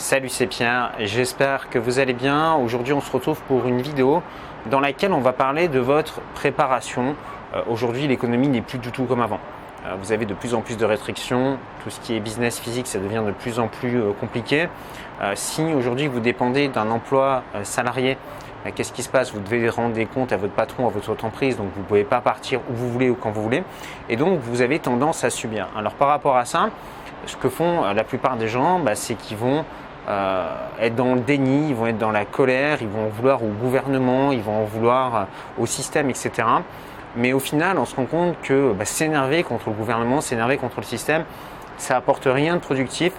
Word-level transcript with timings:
Salut, 0.00 0.30
c'est 0.30 0.46
Pierre, 0.46 0.92
j'espère 0.98 1.68
que 1.68 1.78
vous 1.78 1.98
allez 1.98 2.14
bien. 2.14 2.54
Aujourd'hui, 2.54 2.94
on 2.94 3.02
se 3.02 3.12
retrouve 3.12 3.38
pour 3.42 3.66
une 3.66 3.82
vidéo 3.82 4.22
dans 4.70 4.80
laquelle 4.80 5.12
on 5.12 5.20
va 5.20 5.34
parler 5.34 5.68
de 5.68 5.78
votre 5.78 6.22
préparation. 6.34 7.14
Euh, 7.54 7.60
aujourd'hui, 7.68 8.08
l'économie 8.08 8.48
n'est 8.48 8.62
plus 8.62 8.78
du 8.78 8.92
tout 8.92 9.04
comme 9.04 9.20
avant. 9.20 9.40
Euh, 9.84 9.94
vous 10.00 10.12
avez 10.12 10.24
de 10.24 10.32
plus 10.32 10.54
en 10.54 10.62
plus 10.62 10.78
de 10.78 10.86
restrictions, 10.86 11.58
tout 11.84 11.90
ce 11.90 12.00
qui 12.00 12.16
est 12.16 12.20
business 12.20 12.58
physique, 12.58 12.86
ça 12.86 12.98
devient 12.98 13.22
de 13.26 13.32
plus 13.32 13.58
en 13.58 13.68
plus 13.68 14.00
euh, 14.00 14.12
compliqué. 14.18 14.68
si 15.34 15.62
aujourd'hui 15.74 16.06
vous 16.06 16.20
dépendez 16.20 16.68
d'un 16.68 16.90
emploi 16.90 17.42
salarié, 17.62 18.16
qu'est-ce 18.74 18.94
qui 18.94 19.02
se 19.02 19.10
passe? 19.10 19.34
Vous 19.34 19.40
devez 19.40 19.68
rendre 19.68 19.92
des 19.92 20.06
comptes 20.06 20.32
à 20.32 20.38
votre 20.38 20.54
patron, 20.54 20.86
à 20.86 20.90
votre 20.90 21.10
entreprise, 21.10 21.58
donc 21.58 21.68
vous 21.74 21.82
ne 21.82 21.86
pouvez 21.86 22.04
pas 22.04 22.22
partir 22.22 22.60
où 22.70 22.74
vous 22.74 22.88
voulez 22.88 23.10
ou 23.10 23.16
quand 23.16 23.32
vous 23.32 23.42
voulez. 23.42 23.62
Et 24.08 24.16
donc 24.16 24.40
vous 24.40 24.62
avez 24.62 24.78
tendance 24.78 25.24
à 25.24 25.30
subir. 25.30 25.68
Alors 25.76 25.92
par 25.92 26.08
rapport 26.08 26.38
à 26.38 26.46
ça, 26.46 26.70
ce 27.26 27.36
que 27.36 27.50
font 27.50 27.82
la 27.92 28.02
plupart 28.02 28.38
des 28.38 28.48
gens, 28.48 28.78
bah, 28.78 28.94
c'est 28.94 29.14
qu'ils 29.14 29.36
vont 29.36 29.66
être 30.08 30.94
dans 30.94 31.14
le 31.14 31.20
déni, 31.20 31.70
ils 31.70 31.74
vont 31.74 31.86
être 31.86 31.98
dans 31.98 32.10
la 32.10 32.24
colère, 32.24 32.78
ils 32.80 32.88
vont 32.88 33.06
en 33.06 33.08
vouloir 33.08 33.42
au 33.42 33.48
gouvernement, 33.48 34.32
ils 34.32 34.42
vont 34.42 34.62
en 34.62 34.64
vouloir 34.64 35.16
euh, 35.16 35.24
au 35.58 35.66
système, 35.66 36.10
etc. 36.10 36.30
Mais 37.16 37.32
au 37.32 37.40
final, 37.40 37.78
on 37.78 37.84
se 37.84 37.94
rend 37.96 38.06
compte 38.06 38.36
que 38.42 38.72
bah, 38.72 38.84
s'énerver 38.84 39.42
contre 39.42 39.68
le 39.68 39.74
gouvernement, 39.74 40.20
s'énerver 40.20 40.56
contre 40.56 40.76
le 40.78 40.84
système, 40.84 41.24
ça 41.76 41.96
apporte 41.96 42.26
rien 42.26 42.54
de 42.54 42.60
productif, 42.60 43.12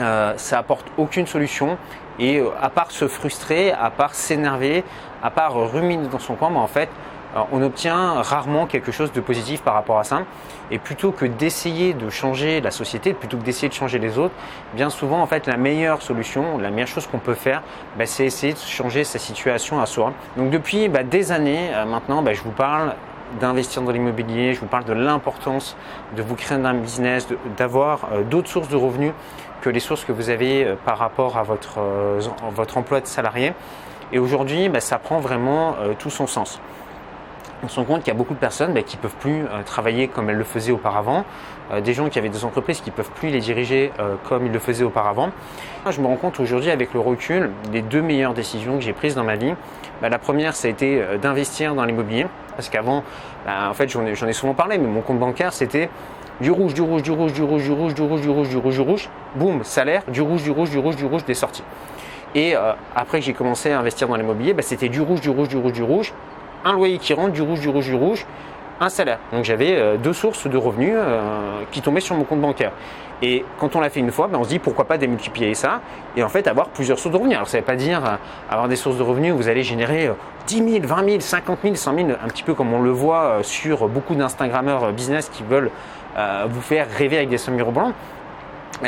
euh, 0.00 0.34
ça 0.36 0.58
apporte 0.58 0.86
aucune 0.96 1.26
solution. 1.26 1.78
Et 2.20 2.42
à 2.60 2.68
part 2.68 2.90
se 2.90 3.06
frustrer, 3.06 3.70
à 3.70 3.90
part 3.90 4.14
s'énerver, 4.14 4.82
à 5.22 5.30
part 5.30 5.54
ruminer 5.54 6.08
dans 6.08 6.18
son 6.18 6.34
coin, 6.34 6.50
bah, 6.50 6.58
en 6.58 6.66
fait, 6.66 6.88
on 7.52 7.62
obtient 7.62 8.22
rarement 8.22 8.66
quelque 8.66 8.92
chose 8.92 9.12
de 9.12 9.20
positif 9.20 9.62
par 9.62 9.74
rapport 9.74 9.98
à 9.98 10.04
ça. 10.04 10.22
Et 10.70 10.78
plutôt 10.78 11.12
que 11.12 11.24
d'essayer 11.24 11.94
de 11.94 12.10
changer 12.10 12.60
la 12.60 12.70
société, 12.70 13.14
plutôt 13.14 13.38
que 13.38 13.42
d'essayer 13.42 13.68
de 13.68 13.74
changer 13.74 13.98
les 13.98 14.18
autres, 14.18 14.34
bien 14.74 14.90
souvent, 14.90 15.20
en 15.20 15.26
fait, 15.26 15.46
la 15.46 15.56
meilleure 15.56 16.02
solution, 16.02 16.58
la 16.58 16.70
meilleure 16.70 16.88
chose 16.88 17.06
qu'on 17.06 17.18
peut 17.18 17.34
faire, 17.34 17.62
bah, 17.96 18.06
c'est 18.06 18.26
essayer 18.26 18.52
de 18.52 18.58
changer 18.58 19.04
sa 19.04 19.18
situation 19.18 19.80
à 19.80 19.86
soi. 19.86 20.12
Donc 20.36 20.50
depuis 20.50 20.88
bah, 20.88 21.02
des 21.02 21.32
années 21.32 21.70
euh, 21.74 21.84
maintenant, 21.86 22.22
bah, 22.22 22.34
je 22.34 22.42
vous 22.42 22.50
parle 22.50 22.94
d'investir 23.40 23.82
dans 23.82 23.92
l'immobilier, 23.92 24.54
je 24.54 24.60
vous 24.60 24.66
parle 24.66 24.84
de 24.84 24.92
l'importance 24.94 25.76
de 26.16 26.22
vous 26.22 26.34
créer 26.34 26.58
un 26.58 26.74
business, 26.74 27.28
d'avoir 27.56 28.08
euh, 28.12 28.22
d'autres 28.22 28.48
sources 28.48 28.68
de 28.68 28.76
revenus 28.76 29.12
que 29.60 29.70
les 29.70 29.80
sources 29.80 30.04
que 30.04 30.12
vous 30.12 30.30
avez 30.30 30.64
euh, 30.64 30.74
par 30.84 30.98
rapport 30.98 31.36
à 31.36 31.42
votre, 31.42 31.78
votre 32.54 32.78
emploi 32.78 33.00
de 33.00 33.06
salarié. 33.06 33.52
Et 34.12 34.18
aujourd'hui, 34.18 34.70
ça 34.78 34.98
prend 34.98 35.20
vraiment 35.20 35.74
tout 35.98 36.08
son 36.08 36.26
sens 36.26 36.62
on 37.62 37.68
se 37.68 37.80
rend 37.80 37.84
compte 37.84 37.98
qu'il 38.00 38.08
y 38.08 38.16
a 38.16 38.18
beaucoup 38.18 38.34
de 38.34 38.38
personnes 38.38 38.72
bah, 38.72 38.82
qui 38.82 38.96
ne 38.96 39.02
peuvent 39.02 39.16
plus 39.16 39.42
euh, 39.42 39.62
travailler 39.64 40.08
comme 40.08 40.30
elles 40.30 40.36
le 40.36 40.44
faisaient 40.44 40.72
auparavant, 40.72 41.24
euh, 41.72 41.80
des 41.80 41.94
gens 41.94 42.08
qui 42.08 42.18
avaient 42.18 42.28
des 42.28 42.44
entreprises 42.44 42.80
qui 42.80 42.90
ne 42.90 42.94
peuvent 42.94 43.10
plus 43.10 43.28
les 43.28 43.40
diriger 43.40 43.92
euh, 43.98 44.14
comme 44.28 44.46
ils 44.46 44.52
le 44.52 44.58
faisaient 44.58 44.84
auparavant. 44.84 45.30
je 45.90 46.00
me 46.00 46.06
rends 46.06 46.16
compte 46.16 46.38
aujourd'hui 46.40 46.70
avec 46.70 46.94
le 46.94 47.00
recul, 47.00 47.50
les 47.72 47.82
deux 47.82 48.02
meilleures 48.02 48.34
décisions 48.34 48.76
que 48.76 48.82
j'ai 48.82 48.92
prises 48.92 49.14
dans 49.14 49.24
ma 49.24 49.36
vie, 49.36 49.54
bah, 50.00 50.08
la 50.08 50.18
première 50.18 50.54
ça 50.54 50.68
a 50.68 50.70
été 50.70 51.02
d'investir 51.20 51.74
dans 51.74 51.84
l'immobilier, 51.84 52.26
parce 52.54 52.68
qu'avant, 52.68 53.02
bah, 53.44 53.68
en 53.70 53.74
fait 53.74 53.88
j'en 53.88 54.04
ai, 54.04 54.32
souvent 54.32 54.54
parlé, 54.54 54.78
mais 54.78 54.86
mon 54.86 55.00
compte 55.00 55.18
bancaire 55.18 55.52
c'était 55.52 55.90
du 56.40 56.52
rouge, 56.52 56.74
du 56.74 56.82
rouge, 56.82 57.02
du 57.02 57.10
rouge, 57.10 57.32
du 57.32 57.42
rouge, 57.42 57.64
du 57.64 57.72
rouge, 57.72 57.94
du 57.94 58.02
rouge, 58.02 58.20
du 58.20 58.28
rouge, 58.30 58.48
du 58.48 58.56
rouge, 58.56 58.74
du 58.76 58.80
rouge, 58.80 59.08
boum, 59.34 59.64
salaire, 59.64 60.02
du 60.06 60.20
rouge, 60.20 60.44
du 60.44 60.52
rouge, 60.52 60.70
du 60.70 60.78
rouge, 60.78 60.94
du 60.94 61.04
rouge, 61.04 61.24
des 61.24 61.34
sorties. 61.34 61.64
Et 62.36 62.54
après 62.94 63.18
que 63.18 63.24
j'ai 63.24 63.32
commencé 63.32 63.72
à 63.72 63.80
investir 63.80 64.06
dans 64.06 64.14
l'immobilier, 64.14 64.54
c'était 64.60 64.88
du 64.88 65.00
rouge, 65.00 65.20
du 65.20 65.30
rouge, 65.30 65.48
du 65.48 65.56
rouge, 65.56 65.72
du 65.72 65.82
rouge, 65.82 66.12
un 66.64 66.72
loyer 66.72 66.98
qui 66.98 67.14
rentre, 67.14 67.32
du 67.32 67.42
rouge, 67.42 67.60
du 67.60 67.68
rouge, 67.68 67.86
du 67.86 67.94
rouge, 67.94 68.26
un 68.80 68.88
salaire. 68.88 69.18
Donc 69.32 69.44
j'avais 69.44 69.76
euh, 69.76 69.96
deux 69.96 70.12
sources 70.12 70.46
de 70.46 70.56
revenus 70.56 70.94
euh, 70.94 71.62
qui 71.72 71.82
tombaient 71.82 72.00
sur 72.00 72.16
mon 72.16 72.24
compte 72.24 72.40
bancaire. 72.40 72.72
Et 73.20 73.44
quand 73.58 73.74
on 73.74 73.80
l'a 73.80 73.90
fait 73.90 73.98
une 73.98 74.12
fois, 74.12 74.28
ben, 74.28 74.38
on 74.38 74.44
se 74.44 74.50
dit 74.50 74.60
pourquoi 74.60 74.84
pas 74.84 74.96
démultiplier 74.96 75.54
ça 75.54 75.80
et 76.16 76.22
en 76.22 76.28
fait 76.28 76.46
avoir 76.46 76.68
plusieurs 76.68 76.98
sources 76.98 77.12
de 77.12 77.18
revenus. 77.18 77.36
Alors 77.36 77.48
ça 77.48 77.56
ne 77.56 77.62
veut 77.62 77.66
pas 77.66 77.74
dire 77.74 78.04
euh, 78.04 78.16
avoir 78.48 78.68
des 78.68 78.76
sources 78.76 78.96
de 78.96 79.02
revenus 79.02 79.32
où 79.32 79.36
vous 79.36 79.48
allez 79.48 79.64
générer 79.64 80.10
10 80.46 80.82
000, 80.82 80.86
20 80.86 81.04
000, 81.04 81.20
50 81.20 81.58
000, 81.62 81.74
100 81.74 81.94
000, 81.94 82.08
un 82.10 82.28
petit 82.28 82.44
peu 82.44 82.54
comme 82.54 82.72
on 82.72 82.80
le 82.80 82.90
voit 82.90 83.38
sur 83.42 83.88
beaucoup 83.88 84.14
d'Instagrammeurs 84.14 84.92
business 84.92 85.28
qui 85.28 85.42
veulent 85.42 85.70
vous 86.48 86.60
faire 86.62 86.86
rêver 86.96 87.18
avec 87.18 87.28
des 87.28 87.38
sommes 87.38 87.54
mirobolantes. 87.54 87.94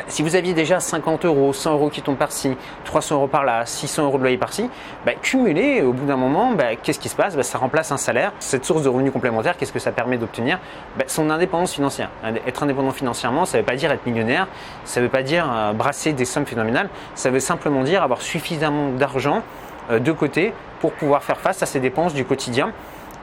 Si 0.06 0.22
vous 0.22 0.36
aviez 0.36 0.54
déjà 0.54 0.78
50 0.78 1.24
euros, 1.24 1.52
100 1.52 1.72
euros 1.72 1.91
qui 1.91 2.00
tombent 2.00 2.16
par-ci, 2.16 2.56
300 2.84 3.16
euros 3.16 3.26
par-là, 3.26 3.66
600 3.66 4.04
euros 4.04 4.18
de 4.18 4.22
loyer 4.22 4.38
par-ci, 4.38 4.70
bah, 5.04 5.12
cumuler 5.20 5.82
au 5.82 5.92
bout 5.92 6.06
d'un 6.06 6.16
moment, 6.16 6.52
bah, 6.52 6.76
qu'est-ce 6.80 7.00
qui 7.00 7.08
se 7.08 7.16
passe? 7.16 7.34
Bah, 7.34 7.42
Ça 7.42 7.58
remplace 7.58 7.90
un 7.90 7.96
salaire. 7.96 8.32
Cette 8.38 8.64
source 8.64 8.82
de 8.82 8.88
revenus 8.88 9.12
complémentaires, 9.12 9.56
qu'est-ce 9.56 9.72
que 9.72 9.80
ça 9.80 9.90
permet 9.90 10.16
d'obtenir? 10.16 10.60
Son 11.08 11.28
indépendance 11.28 11.74
financière. 11.74 12.10
Être 12.46 12.62
indépendant 12.62 12.92
financièrement, 12.92 13.44
ça 13.46 13.58
ne 13.58 13.62
veut 13.62 13.66
pas 13.66 13.74
dire 13.74 13.90
être 13.90 14.06
millionnaire, 14.06 14.46
ça 14.84 15.00
ne 15.00 15.06
veut 15.06 15.10
pas 15.10 15.22
dire 15.22 15.50
euh, 15.52 15.72
brasser 15.72 16.12
des 16.12 16.24
sommes 16.24 16.46
phénoménales, 16.46 16.88
ça 17.16 17.30
veut 17.30 17.40
simplement 17.40 17.82
dire 17.82 18.02
avoir 18.04 18.22
suffisamment 18.22 18.90
d'argent 18.90 19.42
euh, 19.90 19.98
de 19.98 20.12
côté 20.12 20.52
pour 20.80 20.92
pouvoir 20.92 21.24
faire 21.24 21.38
face 21.38 21.62
à 21.62 21.66
ses 21.66 21.80
dépenses 21.80 22.14
du 22.14 22.24
quotidien 22.24 22.72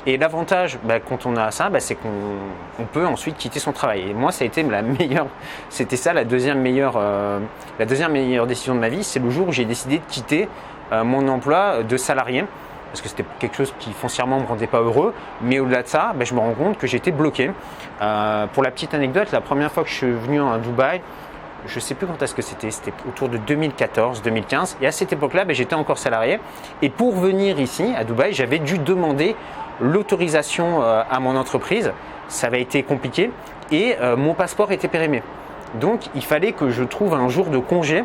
et 0.06 0.18
l'avantage, 0.18 0.80
bah, 0.84 1.00
quand 1.00 1.26
on 1.26 1.36
a 1.36 1.52
ça, 1.52 1.70
bah, 1.70 1.80
c'est 1.80 1.96
qu'on 1.96 2.84
peut 2.86 3.06
ensuite 3.06 3.38
quitter 3.38 3.60
son 3.60 3.74
travail. 3.74 4.10
Et 4.10 4.14
moi, 4.14 4.32
ça 4.32 4.44
a 4.44 4.48
été 4.48 4.64
la 4.64 4.82
meilleure, 5.00 5.28
c'était 5.70 5.98
ça 5.98 6.14
la 6.14 6.24
deuxième 6.24 6.62
meilleure, 6.62 6.94
euh, 6.98 7.40
la 7.80 7.86
deuxième 7.86 8.12
meilleure 8.12 8.48
décision 8.48 8.76
de 8.76 8.80
ma 8.80 8.90
vie, 8.90 9.04
c'est 9.04 9.20
le 9.20 9.30
jour 9.30 9.50
où 9.50 9.52
j'ai 9.52 9.66
décidé 9.66 9.98
de 9.98 10.04
quitter 10.08 10.48
euh, 10.92 11.04
mon 11.04 11.28
emploi 11.28 11.84
de 11.84 11.98
salarié 11.98 12.46
parce 12.88 13.02
que 13.02 13.10
c'était 13.10 13.26
quelque 13.40 13.58
chose 13.58 13.74
qui 13.80 13.92
foncièrement 13.92 14.38
ne 14.38 14.44
me 14.44 14.48
rendait 14.48 14.68
pas 14.68 14.80
heureux. 14.80 15.14
Mais 15.42 15.60
au-delà 15.60 15.84
de 15.84 15.88
ça, 15.88 16.14
bah, 16.16 16.26
je 16.26 16.34
me 16.34 16.40
rends 16.40 16.54
compte 16.54 16.78
que 16.78 16.88
j'étais 16.88 17.12
bloqué. 17.12 17.52
Euh, 18.02 18.48
pour 18.48 18.64
la 18.64 18.72
petite 18.72 18.94
anecdote, 18.94 19.32
la 19.32 19.42
première 19.42 19.72
fois 19.72 19.84
que 19.84 19.90
je 19.90 19.96
suis 19.96 20.12
venu 20.12 20.42
à 20.42 20.58
Dubaï, 20.58 21.02
je 21.66 21.76
ne 21.76 21.80
sais 21.80 21.96
plus 21.96 22.08
quand 22.08 22.22
est-ce 22.22 22.34
que 22.34 22.42
c'était, 22.42 22.72
c'était 22.72 22.94
autour 23.08 23.30
de 23.30 23.38
2014-2015. 23.38 24.78
Et 24.82 24.88
à 24.88 24.92
cette 24.92 25.12
époque-là, 25.12 25.44
j'étais 25.50 25.76
encore 25.76 25.98
salarié. 25.98 26.40
Et 26.82 26.90
pour 26.90 27.16
venir 27.16 27.60
ici, 27.60 27.94
à 27.98 28.04
Dubaï, 28.04 28.34
j'avais 28.34 28.60
dû 28.60 28.78
demander 28.78 29.36
l'autorisation 29.80 30.82
euh, 30.82 31.04
à 31.10 31.20
mon 31.20 31.36
entreprise. 31.36 31.92
Ça 32.28 32.48
avait 32.48 32.62
été 32.62 32.84
compliqué 32.84 33.32
et 33.72 33.96
euh, 34.02 34.16
mon 34.16 34.34
passeport 34.34 34.72
était 34.72 34.88
périmé. 34.88 35.24
Donc 35.80 36.02
il 36.16 36.24
fallait 36.24 36.52
que 36.52 36.70
je 36.70 36.84
trouve 36.84 37.14
un 37.14 37.30
jour 37.30 37.48
de 37.48 37.58
congé 37.58 38.04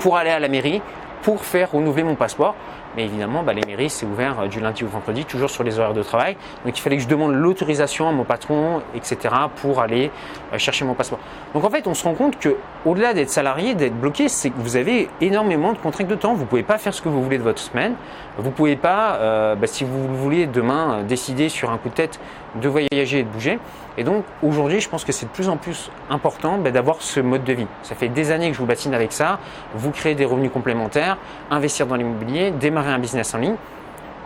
pour 0.00 0.16
aller 0.16 0.30
à 0.30 0.38
la 0.38 0.48
mairie 0.48 0.82
pour 1.22 1.44
faire 1.44 1.72
renouveler 1.72 2.04
mon 2.04 2.14
passeport. 2.14 2.54
Mais 2.96 3.04
évidemment, 3.04 3.42
bah, 3.42 3.52
les 3.52 3.64
mairies, 3.66 3.90
c'est 3.90 4.06
ouvert 4.06 4.40
euh, 4.40 4.46
du 4.48 4.60
lundi 4.60 4.84
au 4.84 4.88
vendredi, 4.88 5.24
toujours 5.24 5.50
sur 5.50 5.62
les 5.62 5.78
horaires 5.78 5.94
de 5.94 6.02
travail. 6.02 6.36
Donc 6.64 6.76
il 6.78 6.80
fallait 6.80 6.96
que 6.96 7.02
je 7.02 7.08
demande 7.08 7.32
l'autorisation 7.34 8.08
à 8.08 8.12
mon 8.12 8.24
patron, 8.24 8.82
etc., 8.94 9.34
pour 9.56 9.80
aller 9.80 10.10
euh, 10.52 10.58
chercher 10.58 10.84
mon 10.84 10.94
passeport. 10.94 11.18
Donc 11.54 11.64
en 11.64 11.70
fait, 11.70 11.86
on 11.86 11.94
se 11.94 12.04
rend 12.04 12.14
compte 12.14 12.38
que 12.38 12.56
au-delà 12.86 13.14
d'être 13.14 13.30
salarié, 13.30 13.74
d'être 13.74 13.98
bloqué, 13.98 14.28
c'est 14.28 14.50
que 14.50 14.58
vous 14.58 14.76
avez 14.76 15.08
énormément 15.20 15.72
de 15.72 15.78
contraintes 15.78 16.08
de 16.08 16.14
temps. 16.14 16.34
Vous 16.34 16.42
ne 16.42 16.48
pouvez 16.48 16.62
pas 16.62 16.78
faire 16.78 16.94
ce 16.94 17.02
que 17.02 17.08
vous 17.08 17.22
voulez 17.22 17.38
de 17.38 17.42
votre 17.42 17.60
semaine. 17.60 17.94
Vous 18.38 18.48
ne 18.48 18.54
pouvez 18.54 18.76
pas, 18.76 19.16
euh, 19.16 19.54
bah, 19.54 19.66
si 19.66 19.84
vous 19.84 20.14
voulez 20.16 20.46
demain, 20.46 21.02
décider 21.02 21.48
sur 21.48 21.70
un 21.70 21.78
coup 21.78 21.88
de 21.88 21.94
tête 21.94 22.20
de 22.60 22.68
voyager 22.68 23.20
et 23.20 23.22
de 23.22 23.28
bouger. 23.28 23.58
Et 23.98 24.04
donc 24.04 24.24
aujourd'hui, 24.44 24.80
je 24.80 24.88
pense 24.88 25.04
que 25.04 25.10
c'est 25.10 25.26
de 25.26 25.30
plus 25.30 25.48
en 25.48 25.56
plus 25.56 25.90
important 26.08 26.56
bah, 26.56 26.70
d'avoir 26.70 27.02
ce 27.02 27.18
mode 27.18 27.42
de 27.42 27.52
vie. 27.52 27.66
Ça 27.82 27.96
fait 27.96 28.08
des 28.08 28.30
années 28.30 28.48
que 28.48 28.54
je 28.54 28.60
vous 28.60 28.66
battine 28.66 28.94
avec 28.94 29.12
ça. 29.12 29.40
Vous 29.74 29.90
créez 29.90 30.14
des 30.14 30.24
revenus 30.24 30.52
complémentaires, 30.52 31.18
investir 31.50 31.86
dans 31.86 31.96
l'immobilier, 31.96 32.52
démarrer 32.52 32.92
un 32.92 33.00
business 33.00 33.34
en 33.34 33.38
ligne. 33.38 33.56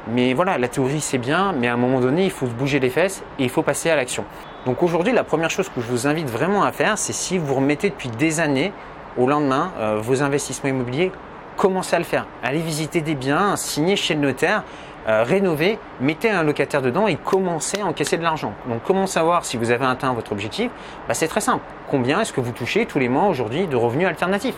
Mais 0.09 0.35
voilà, 0.35 0.59
la 0.59 0.69
théorie 0.69 1.01
c'est 1.01 1.17
bien, 1.17 1.53
mais 1.53 1.69
à 1.69 1.75
un 1.75 1.77
moment 1.79 2.01
donné, 2.01 2.25
il 2.25 2.31
faut 2.31 2.47
se 2.47 2.53
bouger 2.53 2.81
les 2.81 2.91
fesses 2.91 3.23
et 3.39 3.45
il 3.45 3.49
faut 3.49 3.63
passer 3.63 3.89
à 3.89 3.97
l'action. 3.97 4.25
Donc 4.67 4.83
aujourd'hui, 4.83 5.13
la 5.13 5.25
première 5.25 5.51
chose 5.51 5.69
que 5.71 5.81
je 5.81 5.87
vous 5.87 6.07
invite 6.07 6.29
vraiment 6.29 6.65
à 6.65 6.73
faire, 6.73 6.99
c'est 6.99 7.15
si 7.15 7.39
vous 7.39 7.55
remettez 7.55 7.89
depuis 7.89 8.11
des 8.11 8.41
années 8.41 8.73
au 9.17 9.27
lendemain 9.27 9.71
euh, 9.79 10.01
vos 10.03 10.23
investissements 10.23 10.69
immobiliers, 10.69 11.13
commencez 11.57 11.97
à 11.97 11.99
le 11.99 12.05
faire. 12.05 12.27
Allez 12.43 12.61
visiter 12.61 13.01
des 13.01 13.15
biens, 13.15 13.57
signez 13.57 13.97
chez 13.97 14.15
le 14.15 14.21
notaire, 14.21 14.63
euh, 15.09 15.25
rénover, 15.25 15.79
mettez 16.01 16.31
un 16.31 16.43
locataire 16.43 16.81
dedans 16.81 17.09
et 17.09 17.17
commencez 17.17 17.81
à 17.81 17.87
encaisser 17.87 18.17
de 18.19 18.23
l'argent. 18.23 18.55
Donc 18.69 18.83
comment 18.85 19.07
savoir 19.07 19.45
si 19.45 19.57
vous 19.57 19.71
avez 19.71 19.85
atteint 19.85 20.13
votre 20.13 20.33
objectif? 20.33 20.71
Bah, 21.09 21.15
C'est 21.15 21.29
très 21.29 21.41
simple. 21.41 21.65
Combien 21.89 22.21
est-ce 22.21 22.33
que 22.33 22.41
vous 22.41 22.53
touchez 22.53 22.87
tous 22.87 22.99
les 22.99 23.09
mois 23.09 23.27
aujourd'hui 23.27 23.67
de 23.67 23.77
revenus 23.77 24.07
alternatifs? 24.07 24.57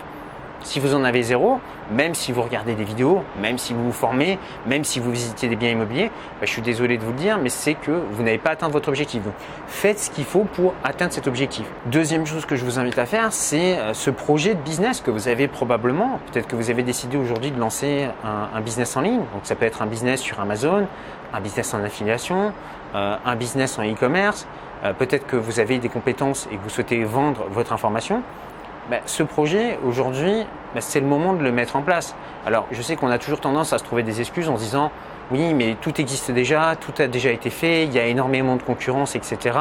Si 0.63 0.81
vous 0.81 0.95
en 0.95 1.05
avez 1.05 1.23
zéro, 1.23 1.61
même 1.91 2.15
si 2.15 2.33
vous 2.33 2.43
regardez 2.43 2.75
des 2.75 2.85
vidéos, 2.85 3.23
même 3.41 3.59
si 3.59 3.75
vous 3.75 3.85
vous 3.85 3.93
formez, 3.93 4.39
même 4.67 4.85
si 4.85 4.99
vous 4.99 5.11
visitez 5.11 5.49
des 5.49 5.57
biens 5.57 5.71
immobiliers, 5.71 6.11
bah, 6.41 6.47
je 6.47 6.51
suis 6.51 6.63
désolé 6.63 6.97
de 6.97 7.05
vous 7.05 7.13
le 7.13 7.19
dire, 7.19 7.39
mais 7.39 7.51
c'est 7.51 7.75
que 7.75 7.91
vous 7.91 8.23
n'avez 8.23 8.39
pas 8.39 8.51
atteint 8.51 8.69
votre 8.69 8.89
objectif. 8.89 9.23
Donc 9.23 9.35
faites 9.67 9.99
ce 9.99 10.11
qu'il 10.11 10.25
faut 10.25 10.45
pour 10.45 10.75
atteindre 10.83 11.13
cet 11.13 11.27
objectif. 11.27 11.67
Deuxième 11.87 12.27
chose 12.27 12.47
que 12.47 12.57
je 12.57 12.65
vous 12.65 12.79
invite 12.79 12.99
à 12.99 13.07
faire, 13.07 13.33
c'est 13.33 13.79
euh, 13.79 13.93
ce 13.95 14.11
projet 14.11 14.55
de 14.55 14.61
business 14.61 15.01
que 15.01 15.11
vous 15.11 15.29
avez 15.29 15.49
probablement. 15.49 16.19
Peut-être 16.33 16.47
que 16.47 16.57
vous 16.57 16.71
avez 16.71 16.83
décidé 16.83 17.17
aujourd'hui 17.17 17.51
de 17.51 17.61
lancer 17.61 18.09
un, 18.25 18.61
business 18.61 18.97
en 18.97 19.03
ligne. 19.03 19.19
Donc 19.19 19.43
ça 19.43 19.55
peut 19.55 19.67
être 19.67 19.83
un 19.83 19.87
business 19.87 20.21
sur 20.21 20.41
Amazon, 20.41 20.87
un 21.33 21.41
business 21.41 21.75
en 21.75 21.83
affiliation, 21.83 22.53
euh, 22.95 23.17
un 23.25 23.37
business 23.37 23.79
en 23.79 23.83
e-commerce. 23.83 24.47
Euh, 24.85 24.93
peut-être 24.93 25.27
que 25.27 25.37
vous 25.37 25.61
avez 25.61 25.79
des 25.79 25.89
compétences 25.89 26.49
et 26.51 26.57
que 26.57 26.63
vous 26.63 26.71
souhaitez 26.71 27.03
vendre 27.05 27.47
votre 27.51 27.73
information. 27.73 28.23
Ben, 28.91 29.01
ce 29.07 29.23
projet, 29.23 29.79
aujourd'hui, 29.87 30.45
ben, 30.75 30.81
c'est 30.81 31.01
le 31.01 31.07
moment 31.07 31.33
de 31.33 31.43
le 31.43 31.53
mettre 31.53 31.77
en 31.77 31.83
place. 31.83 32.15
Alors, 32.47 32.67
je 32.71 32.83
sais 32.83 32.97
qu'on 32.97 33.11
a 33.11 33.19
toujours 33.19 33.41
tendance 33.41 33.73
à 33.73 33.79
se 33.79 33.85
trouver 33.85 34.03
des 34.03 34.21
excuses 34.21 34.49
en 34.49 34.57
se 34.57 34.65
disant 34.65 34.91
oui, 35.31 35.55
mais 35.55 35.77
tout 35.81 35.99
existe 36.03 36.31
déjà, 36.31 36.77
tout 36.77 36.93
a 37.03 37.07
déjà 37.07 37.31
été 37.31 37.49
fait, 37.49 37.85
il 37.85 37.93
y 37.95 37.99
a 37.99 38.07
énormément 38.07 38.57
de 38.57 38.63
concurrence, 38.63 39.17
etc. 39.17 39.59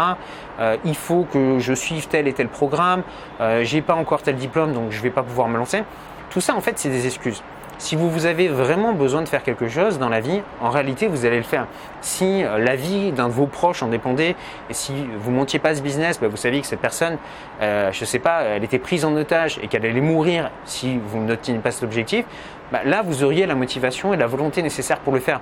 Euh, 0.60 0.76
il 0.84 0.96
faut 0.96 1.26
que 1.32 1.60
je 1.60 1.74
suive 1.74 2.10
tel 2.10 2.28
et 2.28 2.34
tel 2.34 2.50
programme, 2.50 3.04
euh, 3.40 3.64
j'ai 3.64 3.82
pas 3.82 3.96
encore 3.96 4.22
tel 4.22 4.36
diplôme, 4.36 4.74
donc 4.74 4.92
je 4.92 5.02
vais 5.02 5.10
pas 5.10 5.24
pouvoir 5.24 5.48
me 5.48 5.58
lancer. 5.58 5.84
Tout 6.30 6.42
ça, 6.42 6.54
en 6.54 6.60
fait, 6.60 6.78
c'est 6.78 6.90
des 6.90 7.06
excuses. 7.06 7.42
Si 7.78 7.96
vous, 7.96 8.10
vous 8.10 8.26
avez 8.26 8.48
vraiment 8.48 8.94
besoin 8.94 9.22
de 9.22 9.28
faire 9.28 9.44
quelque 9.44 9.68
chose 9.68 10.00
dans 10.00 10.10
la 10.10 10.20
vie, 10.20 10.42
en 10.62 10.70
réalité, 10.70 11.08
vous 11.08 11.26
allez 11.26 11.38
le 11.38 11.44
faire. 11.44 11.68
Si 12.02 12.44
euh, 12.44 12.58
la 12.58 12.76
vie 12.76 13.12
d'un 13.12 13.28
de 13.28 13.34
vos 13.34 13.48
proches 13.48 13.84
en 13.84 13.88
dépendait, 13.88 14.36
et 14.70 14.74
si 14.74 14.94
vous 15.20 15.32
montiez 15.32 15.60
pas 15.60 15.76
ce 15.76 15.82
business, 15.82 16.20
bah, 16.20 16.28
vous 16.28 16.38
saviez 16.38 16.62
que 16.62 16.68
cette 16.68 16.80
personne, 16.82 17.18
euh, 17.62 17.92
je 17.92 18.02
ne 18.02 18.06
sais 18.06 18.20
pas, 18.20 18.44
elle 18.44 18.64
était 18.64 18.80
prise 18.80 19.06
en 19.06 19.16
otage 19.16 19.60
et 19.62 19.68
qu'elle 19.68 19.86
allait 19.86 20.02
mourir 20.02 20.52
si 20.66 21.00
vous 21.08 21.20
n'obteniez 21.20 21.60
pas 21.60 21.72
cet 21.72 21.84
objectif, 21.84 22.26
bah, 22.72 22.82
là, 22.86 23.02
vous 23.04 23.24
auriez 23.24 23.46
la 23.46 23.56
motivation 23.56 24.14
et 24.14 24.18
la 24.18 24.28
volonté 24.28 24.62
nécessaire 24.62 25.00
pour 25.00 25.14
le 25.14 25.20
faire. 25.20 25.42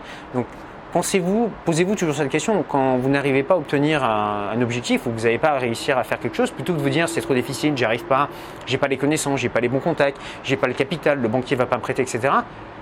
Pensez-vous, 0.91 1.49
posez-vous 1.63 1.95
toujours 1.95 2.15
cette 2.15 2.27
question 2.27 2.65
quand 2.67 2.97
vous 2.97 3.07
n'arrivez 3.07 3.43
pas 3.43 3.53
à 3.53 3.57
obtenir 3.57 4.03
un, 4.03 4.61
objectif 4.61 5.05
ou 5.05 5.11
vous 5.11 5.23
n'avez 5.23 5.37
pas 5.37 5.51
à 5.51 5.57
réussir 5.57 5.97
à 5.97 6.03
faire 6.03 6.19
quelque 6.19 6.35
chose, 6.35 6.51
plutôt 6.51 6.73
que 6.73 6.79
de 6.79 6.83
vous 6.83 6.89
dire 6.89 7.07
c'est 7.07 7.21
trop 7.21 7.33
difficile, 7.33 7.71
j'y 7.77 7.85
arrive 7.85 8.03
pas, 8.03 8.27
j'ai 8.65 8.77
pas 8.77 8.89
les 8.89 8.97
connaissances, 8.97 9.39
j'ai 9.39 9.47
pas 9.47 9.61
les 9.61 9.69
bons 9.69 9.79
contacts, 9.79 10.17
j'ai 10.43 10.57
pas 10.57 10.67
le 10.67 10.73
capital, 10.73 11.21
le 11.21 11.29
banquier 11.29 11.55
va 11.55 11.65
pas 11.65 11.77
me 11.77 11.81
prêter, 11.81 12.01
etc. 12.01 12.33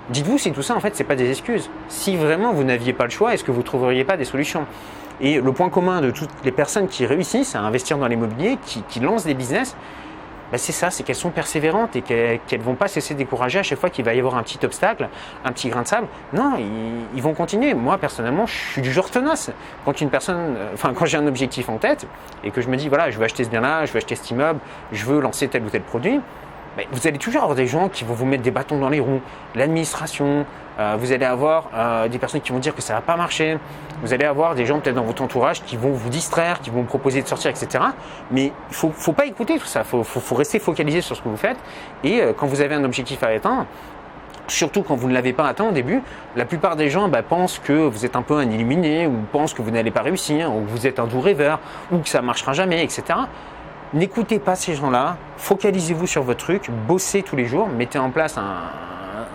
Dites-vous 0.08 0.38
si 0.38 0.50
tout 0.50 0.62
ça 0.62 0.74
en 0.74 0.80
fait 0.80 0.96
c'est 0.96 1.04
pas 1.04 1.14
des 1.14 1.30
excuses. 1.30 1.70
Si 1.86 2.16
vraiment 2.16 2.52
vous 2.52 2.64
n'aviez 2.64 2.92
pas 2.92 3.04
le 3.04 3.10
choix, 3.10 3.32
est-ce 3.32 3.44
que 3.44 3.52
vous 3.52 3.62
trouveriez 3.62 4.02
pas 4.02 4.16
des 4.16 4.24
solutions? 4.24 4.66
Et 5.20 5.40
le 5.40 5.52
point 5.52 5.68
commun 5.68 6.00
de 6.00 6.10
toutes 6.10 6.30
les 6.44 6.50
personnes 6.50 6.88
qui 6.88 7.06
réussissent 7.06 7.54
à 7.54 7.60
investir 7.60 7.96
dans 7.96 8.08
l'immobilier, 8.08 8.58
qui 8.88 8.98
lancent 8.98 9.24
des 9.24 9.34
business, 9.34 9.76
bah, 10.50 10.58
c'est 10.58 10.72
ça, 10.72 10.90
c'est 10.90 11.02
qu'elles 11.02 11.16
sont 11.16 11.30
persévérantes 11.30 11.96
et 11.96 12.02
qu'elles 12.02 12.40
ne 12.52 12.64
vont 12.64 12.74
pas 12.74 12.88
cesser 12.88 13.14
de 13.14 13.18
décourager 13.18 13.58
à 13.58 13.62
chaque 13.62 13.78
fois 13.78 13.90
qu'il 13.90 14.04
va 14.04 14.14
y 14.14 14.18
avoir 14.18 14.36
un 14.36 14.42
petit 14.42 14.58
obstacle, 14.64 15.08
un 15.44 15.52
petit 15.52 15.68
grain 15.68 15.82
de 15.82 15.86
sable. 15.86 16.06
Non, 16.32 16.56
ils, 17.14 17.22
vont 17.22 17.34
continuer. 17.34 17.74
Moi, 17.74 17.98
personnellement, 17.98 18.46
je 18.46 18.54
suis 18.54 18.82
du 18.82 18.92
genre 18.92 19.10
tenace. 19.10 19.50
Quand 19.84 20.00
une 20.00 20.10
personne, 20.10 20.56
euh, 20.56 20.70
enfin, 20.74 20.92
quand 20.94 21.04
j'ai 21.04 21.18
un 21.18 21.26
objectif 21.26 21.68
en 21.68 21.76
tête 21.76 22.06
et 22.44 22.50
que 22.50 22.60
je 22.62 22.68
me 22.68 22.76
dis, 22.76 22.88
voilà, 22.88 23.10
je 23.10 23.18
veux 23.18 23.24
acheter 23.24 23.44
ce 23.44 23.50
bien-là, 23.50 23.84
je 23.84 23.92
veux 23.92 23.98
acheter 23.98 24.14
cet 24.14 24.30
immeuble, 24.30 24.60
je 24.92 25.04
veux 25.04 25.20
lancer 25.20 25.48
tel 25.48 25.62
ou 25.62 25.68
tel 25.68 25.82
produit, 25.82 26.20
vous 26.92 27.06
allez 27.06 27.18
toujours 27.18 27.42
avoir 27.42 27.56
des 27.56 27.66
gens 27.66 27.88
qui 27.88 28.04
vont 28.04 28.14
vous 28.14 28.26
mettre 28.26 28.42
des 28.42 28.50
bâtons 28.50 28.78
dans 28.78 28.88
les 28.88 29.00
roues, 29.00 29.20
l'administration, 29.54 30.46
euh, 30.78 30.96
vous 30.98 31.12
allez 31.12 31.24
avoir 31.24 31.68
euh, 31.74 32.08
des 32.08 32.18
personnes 32.18 32.40
qui 32.40 32.52
vont 32.52 32.58
dire 32.58 32.74
que 32.74 32.82
ça 32.82 32.94
va 32.94 33.00
pas 33.00 33.16
marcher, 33.16 33.58
vous 34.02 34.14
allez 34.14 34.24
avoir 34.24 34.54
des 34.54 34.64
gens 34.64 34.80
peut-être 34.80 34.94
dans 34.94 35.04
votre 35.04 35.22
entourage 35.22 35.62
qui 35.62 35.76
vont 35.76 35.90
vous 35.90 36.08
distraire, 36.08 36.60
qui 36.60 36.70
vont 36.70 36.80
vous 36.80 36.86
proposer 36.86 37.20
de 37.22 37.28
sortir, 37.28 37.50
etc. 37.50 37.84
Mais 38.30 38.46
il 38.46 38.88
ne 38.88 38.92
faut, 38.92 39.12
pas 39.12 39.26
écouter 39.26 39.58
tout 39.58 39.66
ça, 39.66 39.82
il 39.92 40.04
faut, 40.04 40.34
rester 40.34 40.58
focalisé 40.58 41.00
sur 41.00 41.16
ce 41.16 41.22
que 41.22 41.28
vous 41.28 41.36
faites. 41.36 41.58
Et 42.04 42.22
euh, 42.22 42.32
quand 42.32 42.46
vous 42.46 42.60
avez 42.60 42.74
un 42.74 42.84
objectif 42.84 43.22
à 43.22 43.28
atteindre, 43.28 43.66
surtout 44.48 44.82
quand 44.82 44.96
vous 44.96 45.08
ne 45.08 45.14
l'avez 45.14 45.32
pas 45.32 45.46
atteint 45.46 45.68
au 45.68 45.72
début, 45.72 46.02
la 46.34 46.44
plupart 46.44 46.76
des 46.76 46.88
gens 46.88 47.08
bah, 47.08 47.22
pensent 47.22 47.58
que 47.58 47.72
vous 47.72 48.04
êtes 48.06 48.16
un 48.16 48.22
peu 48.22 48.38
un 48.38 48.50
illuminé, 48.50 49.06
ou 49.06 49.14
pensent 49.32 49.54
que 49.54 49.62
vous 49.62 49.70
n'allez 49.70 49.90
pas 49.90 50.02
réussir, 50.02 50.54
ou 50.54 50.62
que 50.64 50.70
vous 50.70 50.86
êtes 50.86 50.98
un 50.98 51.06
doux 51.06 51.20
rêveur, 51.20 51.58
ou 51.92 51.98
que 51.98 52.08
ça 52.08 52.20
ne 52.20 52.26
marchera 52.26 52.52
jamais, 52.52 52.82
etc. 52.82 53.02
N'écoutez 53.92 54.38
pas 54.38 54.54
ces 54.54 54.74
gens-là, 54.74 55.16
focalisez-vous 55.36 56.06
sur 56.06 56.22
votre 56.22 56.44
truc, 56.44 56.70
bossez 56.86 57.22
tous 57.22 57.34
les 57.34 57.46
jours, 57.46 57.68
mettez 57.68 57.98
en 57.98 58.10
place 58.10 58.38
un, 58.38 58.70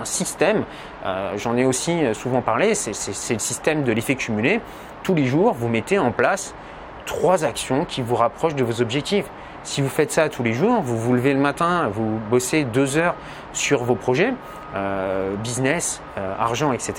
système. 0.03 0.65
Euh, 1.03 1.33
j'en 1.35 1.57
ai 1.57 1.65
aussi 1.65 2.03
souvent 2.13 2.41
parlé, 2.41 2.75
c'est 2.75 2.91
le 3.33 3.39
système 3.39 3.83
de 3.83 3.91
l'effet 3.91 4.15
cumulé. 4.15 4.61
Tous 5.03 5.15
les 5.15 5.25
jours, 5.25 5.53
vous 5.53 5.67
mettez 5.67 5.97
en 5.97 6.11
place 6.11 6.53
trois 7.05 7.43
actions 7.43 7.85
qui 7.85 8.01
vous 8.01 8.15
rapprochent 8.15 8.55
de 8.55 8.63
vos 8.63 8.81
objectifs. 8.81 9.25
Si 9.63 9.81
vous 9.81 9.89
faites 9.89 10.11
ça 10.11 10.29
tous 10.29 10.43
les 10.43 10.53
jours, 10.53 10.81
vous 10.81 10.97
vous 10.97 11.13
levez 11.13 11.33
le 11.33 11.39
matin, 11.39 11.89
vous 11.91 12.19
bossez 12.29 12.65
deux 12.65 12.97
heures 12.97 13.15
sur 13.51 13.83
vos 13.83 13.95
projets, 13.95 14.31
euh, 14.75 15.35
business, 15.37 16.01
euh, 16.17 16.35
argent, 16.39 16.71
etc. 16.71 16.93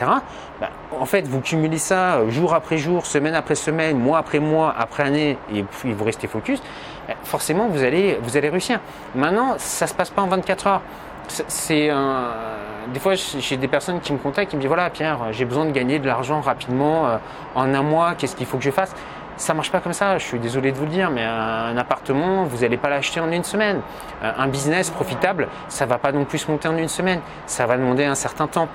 Bah, 0.60 0.70
en 0.98 1.04
fait, 1.04 1.28
vous 1.28 1.40
cumulez 1.40 1.78
ça 1.78 2.28
jour 2.28 2.54
après 2.54 2.76
jour, 2.76 3.06
semaine 3.06 3.34
après 3.34 3.54
semaine, 3.54 3.98
mois 3.98 4.18
après 4.18 4.40
mois, 4.40 4.74
après 4.76 5.04
année, 5.04 5.38
et 5.54 5.62
puis 5.62 5.92
vous 5.92 6.04
restez 6.04 6.26
focus. 6.26 6.60
Bah, 7.06 7.14
forcément, 7.22 7.68
vous 7.68 7.82
allez, 7.82 8.18
vous 8.22 8.36
allez 8.36 8.48
réussir. 8.48 8.80
Maintenant, 9.14 9.54
ça 9.58 9.84
ne 9.84 9.90
se 9.90 9.94
passe 9.94 10.10
pas 10.10 10.22
en 10.22 10.26
24 10.26 10.66
heures. 10.66 10.82
C'est 11.28 11.90
un... 11.90 12.30
Des 12.92 13.00
fois, 13.00 13.14
j'ai 13.14 13.56
des 13.56 13.66
personnes 13.66 14.00
qui 14.00 14.12
me 14.12 14.18
contactent, 14.18 14.50
qui 14.50 14.56
me 14.56 14.60
disent 14.60 14.68
voilà, 14.68 14.90
Pierre, 14.90 15.18
j'ai 15.32 15.44
besoin 15.44 15.64
de 15.64 15.72
gagner 15.72 15.98
de 15.98 16.06
l'argent 16.06 16.40
rapidement 16.40 17.06
euh, 17.06 17.16
en 17.56 17.74
un 17.74 17.82
mois. 17.82 18.14
Qu'est-ce 18.14 18.36
qu'il 18.36 18.46
faut 18.46 18.58
que 18.58 18.64
je 18.64 18.70
fasse? 18.70 18.94
Ça 19.36 19.52
marche 19.52 19.70
pas 19.70 19.80
comme 19.80 19.92
ça, 19.92 20.16
je 20.16 20.24
suis 20.24 20.38
désolé 20.38 20.72
de 20.72 20.78
vous 20.78 20.84
le 20.84 20.90
dire, 20.90 21.10
mais 21.10 21.22
un 21.22 21.76
appartement, 21.76 22.44
vous 22.44 22.62
n'allez 22.62 22.78
pas 22.78 22.88
l'acheter 22.88 23.20
en 23.20 23.30
une 23.30 23.44
semaine. 23.44 23.82
Euh, 24.22 24.32
un 24.38 24.48
business 24.48 24.88
profitable, 24.88 25.48
ça 25.68 25.84
va 25.84 25.98
pas 25.98 26.10
non 26.10 26.24
plus 26.24 26.38
se 26.38 26.50
monter 26.50 26.68
en 26.68 26.76
une 26.76 26.88
semaine. 26.88 27.20
Ça 27.46 27.66
va 27.66 27.76
demander 27.76 28.04
un 28.04 28.14
certain 28.14 28.46
temps 28.46 28.68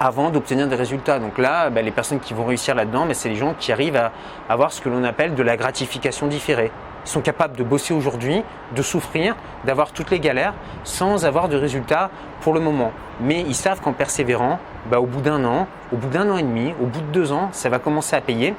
avant 0.00 0.30
d'obtenir 0.30 0.66
des 0.66 0.76
résultats. 0.76 1.18
Donc 1.18 1.38
là, 1.38 1.70
bah, 1.70 1.82
les 1.82 1.90
personnes 1.90 2.20
qui 2.20 2.34
vont 2.34 2.44
réussir 2.44 2.74
là-dedans, 2.74 3.06
bah, 3.06 3.14
c'est 3.14 3.28
les 3.28 3.36
gens 3.36 3.54
qui 3.58 3.72
arrivent 3.72 3.96
à 3.96 4.10
avoir 4.48 4.72
ce 4.72 4.80
que 4.80 4.88
l'on 4.88 5.04
appelle 5.04 5.34
de 5.34 5.42
la 5.42 5.56
gratification 5.56 6.26
différée. 6.26 6.72
Sont 7.06 7.22
capables 7.22 7.56
de 7.56 7.64
bosser 7.64 7.94
aujourd'hui, 7.94 8.42
de 8.74 8.82
souffrir, 8.82 9.34
d'avoir 9.64 9.92
toutes 9.92 10.10
les 10.10 10.20
galères 10.20 10.52
sans 10.84 11.24
avoir 11.24 11.48
de 11.48 11.56
résultats 11.56 12.10
pour 12.42 12.52
le 12.52 12.60
moment. 12.60 12.92
Mais 13.20 13.40
ils 13.40 13.54
savent 13.54 13.80
qu'en 13.80 13.94
persévérant, 13.94 14.58
bah, 14.90 15.00
au 15.00 15.06
bout 15.06 15.22
d'un 15.22 15.44
an, 15.44 15.66
au 15.92 15.96
bout 15.96 16.08
d'un 16.08 16.28
an 16.30 16.36
et 16.36 16.42
demi, 16.42 16.74
au 16.82 16.86
bout 16.86 17.00
de 17.00 17.12
deux 17.12 17.32
ans, 17.32 17.48
ça 17.52 17.68
va 17.68 17.78
commencer 17.78 18.14
à 18.14 18.20
payer. 18.20 18.54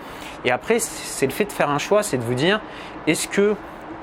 Et 0.45 0.51
après, 0.51 0.79
c'est 0.79 1.27
le 1.27 1.31
fait 1.31 1.45
de 1.45 1.51
faire 1.51 1.69
un 1.69 1.77
choix, 1.77 2.01
c'est 2.03 2.17
de 2.17 2.23
vous 2.23 2.33
dire, 2.33 2.59
est-ce 3.05 3.27
que 3.27 3.55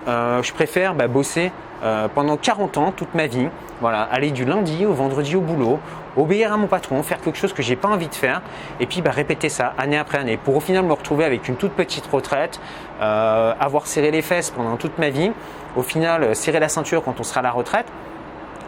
euh, 0.06 0.42
je 0.42 0.52
préfère 0.52 0.94
bah, 0.94 1.08
bosser 1.08 1.50
euh, 1.84 2.08
pendant 2.08 2.36
40 2.36 2.78
ans, 2.78 2.92
toute 2.92 3.14
ma 3.14 3.26
vie, 3.26 3.48
voilà, 3.80 4.02
aller 4.02 4.30
du 4.30 4.44
lundi 4.44 4.86
au 4.86 4.92
vendredi 4.92 5.36
au 5.36 5.40
boulot, 5.40 5.78
obéir 6.16 6.52
à 6.52 6.56
mon 6.56 6.66
patron, 6.66 7.02
faire 7.02 7.20
quelque 7.20 7.36
chose 7.36 7.52
que 7.52 7.62
j'ai 7.62 7.76
pas 7.76 7.88
envie 7.88 8.08
de 8.08 8.14
faire, 8.14 8.40
et 8.80 8.86
puis 8.86 9.02
bah, 9.02 9.10
répéter 9.10 9.48
ça 9.48 9.74
année 9.76 9.98
après 9.98 10.18
année, 10.18 10.36
pour 10.36 10.56
au 10.56 10.60
final 10.60 10.84
me 10.84 10.92
retrouver 10.92 11.24
avec 11.24 11.46
une 11.48 11.56
toute 11.56 11.72
petite 11.72 12.06
retraite, 12.06 12.60
euh, 13.00 13.52
avoir 13.60 13.86
serré 13.86 14.10
les 14.10 14.22
fesses 14.22 14.50
pendant 14.50 14.76
toute 14.76 14.98
ma 14.98 15.10
vie, 15.10 15.32
au 15.76 15.82
final 15.82 16.34
serrer 16.34 16.60
la 16.60 16.68
ceinture 16.68 17.02
quand 17.04 17.20
on 17.20 17.24
sera 17.24 17.40
à 17.40 17.42
la 17.42 17.50
retraite, 17.50 17.86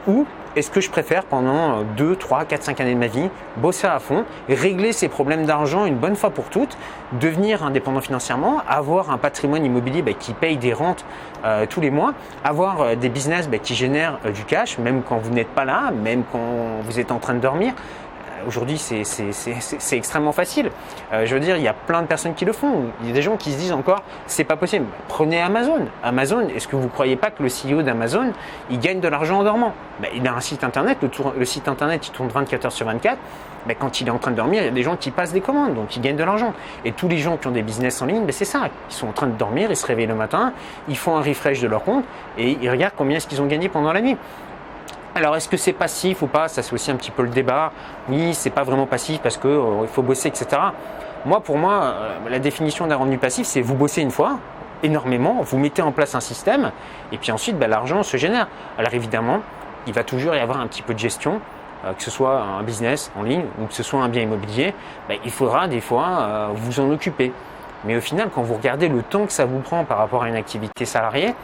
ou 0.06 0.26
est-ce 0.56 0.70
que 0.70 0.81
je 0.81 0.88
préfère 0.88 1.25
pendant 1.25 1.82
2, 1.99 2.17
3, 2.17 2.47
4, 2.47 2.62
5 2.62 2.81
années 2.81 2.94
de 2.94 2.99
ma 2.99 3.08
vie 3.08 3.29
bosser 3.58 3.87
à 3.87 3.99
fond, 3.99 4.25
régler 4.49 4.93
ces 4.93 5.08
problèmes 5.08 5.44
d'argent 5.44 5.85
une 5.85 5.97
bonne 5.97 6.17
fois 6.17 6.31
pour 6.31 6.47
toutes, 6.47 6.79
devenir 7.20 7.62
indépendant 7.62 8.00
financièrement, 8.00 8.62
avoir 8.67 9.11
un 9.11 9.19
patrimoine 9.19 9.67
immobilier 9.67 10.00
bah, 10.00 10.12
qui 10.19 10.32
paye 10.32 10.56
des 10.56 10.73
rentes 10.73 11.05
euh, 11.44 11.67
tous 11.69 11.82
les 11.82 11.91
mois, 11.91 12.14
avoir 12.43 12.81
euh, 12.81 12.94
des 12.94 13.11
business 13.11 13.50
bah, 13.50 13.58
qui 13.58 13.75
génèrent 13.75 14.19
euh, 14.25 14.31
du 14.31 14.44
cash, 14.44 14.79
même 14.79 15.03
quand 15.06 15.19
vous 15.19 15.31
n'êtes 15.31 15.49
pas 15.49 15.67
là, 15.67 15.91
même 15.91 16.23
quand 16.32 16.81
vous 16.82 16.99
êtes 16.99 17.12
en 17.12 17.19
train 17.19 17.35
de 17.35 17.41
dormir, 17.41 17.75
Aujourd'hui, 18.47 18.79
c'est 18.79 19.97
extrêmement 19.97 20.33
facile. 20.33 20.71
Euh, 21.13 21.27
je 21.27 21.35
veux 21.35 21.41
dire, 21.41 21.57
il 21.57 21.65
y 21.65 21.69
a 21.69 21.75
plein 21.75 22.03
de 22.03 22.07
personnes 22.07 22.35
qui 22.35 22.45
le 22.45 22.53
font. 22.53 22.85
Il 23.03 23.09
y 23.09 23.11
a 23.11 23.13
des 23.13 23.23
gens 23.23 23.37
qui 23.37 23.51
se 23.51 23.59
disent 23.59 23.73
encore, 23.73 24.03
c'est 24.29 24.45
pas 24.45 24.57
possible. 24.57 24.87
Prenez 25.09 25.41
Amazon. 25.41 25.87
Amazon, 26.05 26.49
est-ce 26.55 26.69
que 26.69 26.77
vous 26.77 26.85
ne 26.85 26.89
croyez 26.89 27.17
pas 27.17 27.31
que 27.31 27.43
le 27.43 27.49
CEO 27.49 27.83
d'Amazon, 27.83 28.33
il 28.71 28.79
gagne 28.79 29.01
de 29.01 29.09
l'argent 29.09 29.41
en 29.41 29.45
dormant? 29.45 29.75
Ben, 30.01 30.11
Il 30.15 30.27
a 30.29 30.35
un 30.35 30.41
site 30.41 30.63
internet, 30.63 30.99
le, 31.03 31.45
site 31.45 31.67
internet, 31.67 32.07
il 32.07 32.13
tourne 32.13 32.29
24 32.29 32.67
heures 32.67 32.73
sur 32.73 32.87
24. 32.87 33.19
Ben, 33.67 33.76
quand 33.76 34.00
il 34.00 34.07
est 34.07 34.11
en 34.11 34.19
train 34.19 34.31
de 34.31 34.37
dormir, 34.37 34.62
il 34.62 34.67
y 34.67 34.69
a 34.69 34.73
des 34.73 34.85
gens 34.85 34.97
qui 34.97 35.11
passent 35.11 35.33
des 35.33 35.41
commandes, 35.41 35.75
donc 35.75 35.97
ils 35.97 36.00
gagnent 36.00 36.17
de 36.17 36.23
l'argent. 36.23 36.55
Et 36.85 36.93
tous 36.93 37.09
les 37.09 37.19
gens 37.19 37.37
qui 37.37 37.49
ont 37.49 37.53
des 37.53 37.62
business 37.62 38.00
en 38.00 38.07
ligne, 38.07 38.25
ben, 38.25 38.33
c'est 38.33 38.45
ça. 38.45 38.69
Ils 38.91 38.95
sont 38.95 39.09
en 39.09 39.12
train 39.12 39.26
de 39.26 39.37
dormir, 39.37 39.71
ils 39.71 39.76
se 39.76 39.87
réveillent 39.87 40.07
le 40.07 40.15
matin, 40.15 40.53
ils 40.88 40.97
font 40.97 41.17
un 41.17 41.21
refresh 41.21 41.61
de 41.61 41.67
leur 41.67 41.83
compte 41.83 42.05
et 42.38 42.57
ils 42.62 42.71
regardent 42.71 42.95
combien 42.97 43.17
est-ce 43.17 43.26
qu'ils 43.26 43.43
ont 43.43 43.47
gagné 43.47 43.69
pendant 43.69 43.93
la 43.93 44.00
nuit. 44.00 44.17
Alors, 45.16 45.35
est-ce 45.35 45.49
que 45.49 45.56
c'est 45.56 45.73
passif 45.73 46.20
ou 46.20 46.26
pas? 46.26 46.46
Ça, 46.46 46.62
c'est 46.62 46.75
aussi 46.75 46.90
un 46.90 46.96
petit 46.96 47.11
peu 47.11 47.23
le 47.23 47.30
débat. 47.30 47.73
Oui, 48.11 48.35
c'est 48.35 48.50
pas 48.50 48.64
vraiment 48.64 48.85
passif 48.85 49.18
parce 49.23 49.38
qu'il 49.38 49.49
euh, 49.49 49.87
faut 49.87 50.02
bosser, 50.02 50.28
etc. 50.28 50.61
Moi, 51.25 51.40
pour 51.40 51.56
moi, 51.56 51.85
euh, 51.85 52.18
la 52.28 52.38
définition 52.38 52.87
d'un 52.87 52.96
revenu 52.96 53.16
passif, 53.16 53.46
c'est 53.46 53.62
vous 53.62 53.76
bossez 53.76 54.02
une 54.02 54.11
fois, 54.11 54.38
énormément, 54.82 55.40
vous 55.40 55.56
mettez 55.56 55.80
en 55.80 55.90
place 55.90 56.14
un 56.14 56.20
système, 56.20 56.70
et 57.12 57.16
puis 57.16 57.32
ensuite, 57.32 57.58
ben, 57.58 57.66
l'argent 57.66 58.02
se 58.02 58.18
génère. 58.18 58.46
Alors, 58.76 58.92
évidemment, 58.92 59.40
il 59.87 59.94
va 59.94 60.04
toujours 60.04 60.35
y 60.35 60.38
avoir 60.38 60.61
un 60.61 60.66
petit 60.66 60.82
peu 60.82 60.92
de 60.92 60.99
gestion, 60.99 61.40
euh, 61.87 61.94
que 61.94 62.02
ce 62.02 62.11
soit 62.11 62.42
un 62.42 62.62
business 62.62 63.11
en 63.18 63.23
ligne 63.23 63.46
ou 63.58 63.64
que 63.64 63.73
ce 63.73 63.82
soit 63.82 64.02
un 64.02 64.11
bien 64.11 64.20
immobilier. 64.20 64.75
Ben, 65.08 65.16
il 65.25 65.30
faudra 65.30 65.66
des 65.66 65.80
fois 65.80 66.50
vous 66.54 66.78
en 66.78 66.90
occuper. 66.90 67.32
Mais 67.85 67.96
au 67.96 68.02
final, 68.02 68.28
quand 68.35 68.42
vous 68.42 68.54
regardez 68.54 68.88
le 68.88 69.02
temps 69.02 69.25
que 69.25 69.32
ça 69.32 69.46
vous 69.46 69.61
prend 69.61 69.85
par 69.85 69.96
rapport 69.96 70.25
à 70.25 70.28
une 70.28 70.37
activité 70.37 70.85
salariée, 70.85 71.35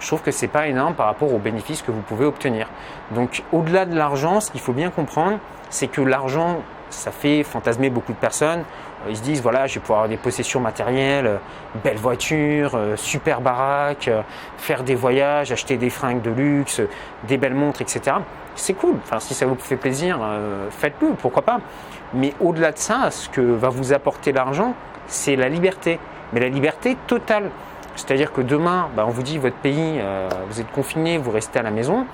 je 0.00 0.06
trouve 0.06 0.22
que 0.22 0.30
c'est 0.30 0.48
pas 0.48 0.66
énorme 0.66 0.94
par 0.94 1.06
rapport 1.06 1.32
aux 1.32 1.38
bénéfices 1.38 1.82
que 1.82 1.90
vous 1.90 2.00
pouvez 2.00 2.24
obtenir. 2.24 2.68
Donc 3.12 3.42
au-delà 3.52 3.84
de 3.84 3.94
l'argent, 3.94 4.40
ce 4.40 4.50
qu'il 4.50 4.60
faut 4.60 4.72
bien 4.72 4.90
comprendre, 4.90 5.38
c'est 5.68 5.86
que 5.86 6.00
l'argent, 6.00 6.62
ça 6.88 7.12
fait 7.12 7.42
fantasmer 7.44 7.90
beaucoup 7.90 8.12
de 8.12 8.18
personnes. 8.18 8.64
Euh, 9.06 9.10
ils 9.10 9.16
se 9.16 9.22
disent 9.22 9.42
voilà, 9.42 9.66
je 9.66 9.74
vais 9.74 9.80
pouvoir 9.80 10.00
avoir 10.00 10.08
des 10.08 10.16
possessions 10.16 10.60
matérielles, 10.60 11.26
euh, 11.26 11.36
belles 11.84 11.98
voitures, 11.98 12.72
euh, 12.74 12.96
super 12.96 13.40
baraques, 13.40 14.10
faire 14.58 14.82
des 14.82 14.94
voyages, 14.94 15.52
acheter 15.52 15.76
des 15.76 15.90
fringues 15.90 16.22
de 16.22 16.30
luxe, 16.30 16.80
des 17.28 17.36
belles 17.36 17.54
montres, 17.54 17.82
etc. 17.82 18.16
C'est 18.56 18.74
cool. 18.74 18.96
Enfin, 19.04 19.20
si 19.20 19.34
ça 19.34 19.46
vous 19.46 19.54
fait 19.54 19.76
plaisir, 19.76 20.18
faites-le, 20.70 21.14
pourquoi 21.14 21.42
pas. 21.42 21.60
Mais 22.12 22.34
au-delà 22.40 22.72
de 22.72 22.78
ça, 22.78 23.10
ce 23.10 23.28
que 23.28 23.40
va 23.40 23.68
vous 23.68 23.92
apporter 23.92 24.32
l'argent, 24.32 24.74
c'est 25.06 25.36
la 25.36 25.48
liberté. 25.48 25.98
Mais 26.32 26.40
la 26.40 26.48
liberté 26.48 26.96
totale. 27.06 27.50
C'est-à-dire 28.00 28.32
que 28.32 28.40
demain, 28.40 28.88
bah, 28.96 29.04
on 29.06 29.10
vous 29.10 29.22
dit 29.22 29.36
votre 29.36 29.56
pays, 29.56 29.98
euh, 29.98 30.28
vous 30.48 30.58
êtes 30.58 30.70
confiné, 30.72 31.18
vous 31.18 31.30
restez 31.30 31.58
à 31.58 31.62
la 31.62 31.70
maison, 31.70 32.06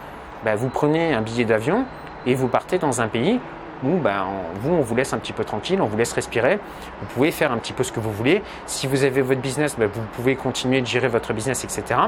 bah, 0.45 0.57
vous 0.57 0.69
prenez 0.69 1.15
un 1.15 1.23
billet 1.23 1.45
d'avion 1.45 1.85
et 2.27 2.35
vous 2.35 2.49
partez 2.49 2.79
dans 2.79 3.01
un 3.01 3.07
pays 3.07 3.39
où 3.85 3.97
bah, 3.99 4.27
vous, 4.61 4.73
on 4.73 4.81
vous 4.81 4.97
laisse 4.97 5.13
un 5.13 5.19
petit 5.19 5.33
peu 5.33 5.45
tranquille, 5.45 5.81
on 5.81 5.87
vous 5.87 5.97
laisse 5.97 6.13
respirer, 6.13 6.59
vous 7.01 7.07
pouvez 7.15 7.31
faire 7.31 7.53
un 7.53 7.59
petit 7.59 7.73
peu 7.73 7.85
ce 7.85 7.93
que 7.93 8.01
vous 8.01 8.11
voulez. 8.11 8.43
Si 8.67 8.89
vous 8.89 9.05
avez 9.05 9.23
votre 9.23 9.41
business, 9.41 9.77
vous 9.79 10.03
pouvez 10.15 10.35
continuer 10.35 10.81
de 10.81 10.87
gérer 10.87 11.07
votre 11.07 11.33
business, 11.33 11.63
etc. 11.63 12.01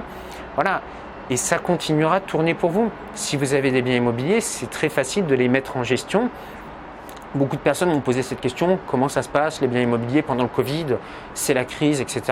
Voilà, 0.57 0.83
et 1.31 1.37
ça 1.37 1.59
continuera 1.59 2.19
de 2.19 2.25
tourner 2.25 2.55
pour 2.55 2.71
vous. 2.71 2.91
Si 3.15 3.37
vous 3.37 3.55
avez 3.55 3.71
des 3.71 3.83
biens 3.83 3.97
immobiliers, 3.97 4.41
c'est 4.41 4.71
très 4.71 4.89
facile 4.89 5.27
de 5.27 5.37
les 5.37 5.47
mettre 5.47 5.77
en 5.77 5.85
gestion. 5.85 6.31
Beaucoup 7.37 7.57
de 7.57 7.63
personnes 7.63 7.91
m'ont 7.91 8.01
posé 8.01 8.23
cette 8.23 8.41
question, 8.41 8.79
comment 8.89 9.09
ça 9.09 9.23
se 9.23 9.29
passe 9.29 9.61
les 9.61 9.69
biens 9.69 9.83
immobiliers 9.83 10.23
pendant 10.23 10.43
le 10.43 10.49
Covid, 10.49 10.97
c'est 11.35 11.55
la 11.55 11.65
crise, 11.65 12.01
etc. 12.01 12.23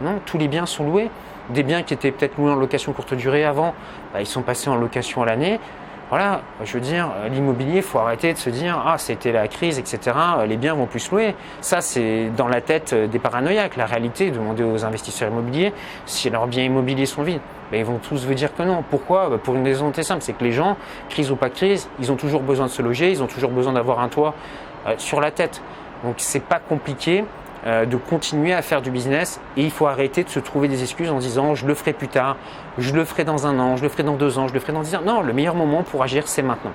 Non, 0.00 0.20
tous 0.24 0.38
les 0.38 0.48
biens 0.48 0.66
sont 0.66 0.84
loués. 0.84 1.10
Des 1.50 1.62
biens 1.62 1.82
qui 1.82 1.94
étaient 1.94 2.12
peut-être 2.12 2.38
loués 2.38 2.50
en 2.50 2.56
location 2.56 2.92
courte 2.92 3.14
durée 3.14 3.44
avant, 3.44 3.74
bah, 4.12 4.20
ils 4.20 4.26
sont 4.26 4.42
passés 4.42 4.70
en 4.70 4.76
location 4.76 5.22
à 5.22 5.26
l'année 5.26 5.58
voilà, 6.10 6.40
je 6.64 6.72
veux 6.72 6.80
dire, 6.80 7.08
l'immobilier, 7.30 7.76
il 7.76 7.82
faut 7.82 8.00
arrêter 8.00 8.32
de 8.32 8.38
se 8.38 8.50
dire 8.50 8.82
ah 8.84 8.98
c'était 8.98 9.30
la 9.30 9.46
crise, 9.46 9.78
etc. 9.78 10.10
Les 10.48 10.56
biens 10.56 10.74
vont 10.74 10.86
plus 10.86 11.08
louer. 11.12 11.36
Ça 11.60 11.80
c'est 11.80 12.30
dans 12.36 12.48
la 12.48 12.60
tête 12.60 12.92
des 12.92 13.20
paranoïaques. 13.20 13.76
La 13.76 13.86
réalité, 13.86 14.32
demandez 14.32 14.64
aux 14.64 14.84
investisseurs 14.84 15.30
immobiliers 15.30 15.72
si 16.06 16.28
leurs 16.28 16.48
biens 16.48 16.64
immobiliers 16.64 17.06
sont 17.06 17.22
vides. 17.22 17.40
Ben, 17.70 17.78
ils 17.78 17.84
vont 17.84 17.98
tous 17.98 18.26
vous 18.26 18.34
dire 18.34 18.52
que 18.56 18.64
non. 18.64 18.82
Pourquoi? 18.90 19.28
Ben, 19.30 19.38
Pour 19.38 19.54
une 19.54 19.64
raison 19.64 19.92
très 19.92 20.02
simple, 20.02 20.22
c'est 20.22 20.32
que 20.32 20.42
les 20.42 20.50
gens, 20.50 20.76
crise 21.10 21.30
ou 21.30 21.36
pas 21.36 21.48
crise, 21.48 21.88
ils 22.00 22.10
ont 22.10 22.16
toujours 22.16 22.42
besoin 22.42 22.66
de 22.66 22.72
se 22.72 22.82
loger, 22.82 23.12
ils 23.12 23.22
ont 23.22 23.28
toujours 23.28 23.52
besoin 23.52 23.74
d'avoir 23.74 24.00
un 24.00 24.08
toit 24.08 24.34
euh, 24.88 24.94
sur 24.98 25.20
la 25.20 25.30
tête. 25.30 25.62
Donc 26.02 26.16
c'est 26.18 26.42
pas 26.42 26.58
compliqué. 26.58 27.24
Euh, 27.66 27.84
de 27.84 27.98
continuer 27.98 28.54
à 28.54 28.62
faire 28.62 28.80
du 28.80 28.90
business 28.90 29.38
et 29.58 29.62
il 29.62 29.70
faut 29.70 29.86
arrêter 29.86 30.24
de 30.24 30.30
se 30.30 30.40
trouver 30.40 30.66
des 30.66 30.82
excuses 30.82 31.10
en 31.10 31.18
disant 31.18 31.54
je 31.54 31.66
le 31.66 31.74
ferai 31.74 31.92
plus 31.92 32.08
tard, 32.08 32.38
je 32.78 32.94
le 32.94 33.04
ferai 33.04 33.24
dans 33.24 33.46
un 33.46 33.58
an, 33.58 33.76
je 33.76 33.82
le 33.82 33.90
ferai 33.90 34.02
dans 34.02 34.16
deux 34.16 34.38
ans, 34.38 34.48
je 34.48 34.54
le 34.54 34.60
ferai 34.60 34.72
dans 34.72 34.80
dix 34.80 34.94
ans. 34.94 35.02
Non, 35.04 35.20
le 35.20 35.34
meilleur 35.34 35.54
moment 35.54 35.82
pour 35.82 36.02
agir 36.02 36.26
c'est 36.26 36.40
maintenant. 36.40 36.72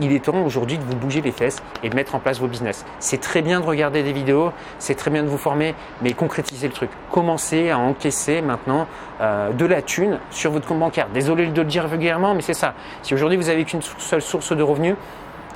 Il 0.00 0.10
est 0.10 0.24
temps 0.24 0.42
aujourd'hui 0.42 0.78
de 0.78 0.84
vous 0.84 0.96
bouger 0.96 1.20
les 1.20 1.32
fesses 1.32 1.62
et 1.82 1.90
de 1.90 1.94
mettre 1.94 2.14
en 2.14 2.18
place 2.18 2.40
vos 2.40 2.46
business. 2.46 2.86
C'est 2.98 3.20
très 3.20 3.42
bien 3.42 3.60
de 3.60 3.66
regarder 3.66 4.02
des 4.02 4.14
vidéos, 4.14 4.52
c'est 4.78 4.94
très 4.94 5.10
bien 5.10 5.22
de 5.22 5.28
vous 5.28 5.36
former, 5.36 5.74
mais 6.00 6.14
concrétisez 6.14 6.66
le 6.66 6.72
truc. 6.72 6.88
Commencez 7.10 7.68
à 7.68 7.78
encaisser 7.78 8.40
maintenant 8.40 8.86
euh, 9.20 9.50
de 9.52 9.66
la 9.66 9.82
thune 9.82 10.18
sur 10.30 10.50
votre 10.50 10.66
compte 10.66 10.78
bancaire. 10.78 11.08
Désolé 11.12 11.46
de 11.48 11.60
le 11.60 11.66
dire 11.66 11.88
vulgairement, 11.88 12.34
mais 12.34 12.40
c'est 12.40 12.54
ça. 12.54 12.72
Si 13.02 13.12
aujourd'hui 13.12 13.36
vous 13.36 13.50
avez 13.50 13.64
qu'une 13.64 13.82
seule 13.82 14.22
source 14.22 14.56
de 14.56 14.62
revenus, 14.62 14.96